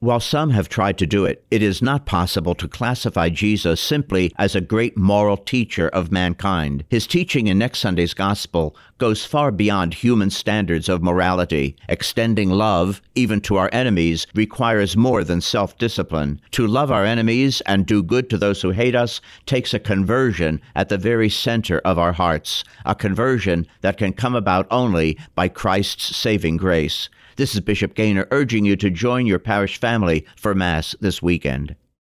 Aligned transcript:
While 0.00 0.20
some 0.20 0.50
have 0.50 0.68
tried 0.68 0.96
to 0.98 1.08
do 1.08 1.24
it, 1.24 1.44
it 1.50 1.60
is 1.60 1.82
not 1.82 2.06
possible 2.06 2.54
to 2.54 2.68
classify 2.68 3.30
Jesus 3.30 3.80
simply 3.80 4.32
as 4.38 4.54
a 4.54 4.60
great 4.60 4.96
moral 4.96 5.36
teacher 5.36 5.88
of 5.88 6.12
mankind. 6.12 6.84
His 6.88 7.04
teaching 7.04 7.48
in 7.48 7.58
next 7.58 7.80
Sunday's 7.80 8.14
Gospel 8.14 8.76
goes 8.98 9.24
far 9.24 9.50
beyond 9.50 9.94
human 9.94 10.30
standards 10.30 10.88
of 10.88 11.02
morality. 11.02 11.74
Extending 11.88 12.48
love, 12.48 13.02
even 13.16 13.40
to 13.40 13.56
our 13.56 13.70
enemies, 13.72 14.28
requires 14.36 14.96
more 14.96 15.24
than 15.24 15.40
self 15.40 15.76
discipline. 15.78 16.40
To 16.52 16.68
love 16.68 16.92
our 16.92 17.04
enemies 17.04 17.60
and 17.62 17.84
do 17.84 18.00
good 18.00 18.30
to 18.30 18.38
those 18.38 18.62
who 18.62 18.70
hate 18.70 18.94
us 18.94 19.20
takes 19.46 19.74
a 19.74 19.80
conversion 19.80 20.60
at 20.76 20.90
the 20.90 20.98
very 20.98 21.28
center 21.28 21.80
of 21.80 21.98
our 21.98 22.12
hearts, 22.12 22.62
a 22.86 22.94
conversion 22.94 23.66
that 23.80 23.98
can 23.98 24.12
come 24.12 24.36
about 24.36 24.68
only 24.70 25.18
by 25.34 25.48
Christ's 25.48 26.16
saving 26.16 26.56
grace. 26.56 27.08
This 27.38 27.54
is 27.54 27.60
Bishop 27.60 27.94
Gainer 27.94 28.26
urging 28.32 28.64
you 28.64 28.74
to 28.74 28.90
join 28.90 29.24
your 29.24 29.38
parish 29.38 29.78
family 29.78 29.87
for 30.36 30.54
Mass 30.54 30.94
this 31.00 31.22
weekend. 31.22 31.76